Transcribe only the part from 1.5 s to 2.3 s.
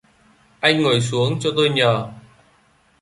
tôi nhờ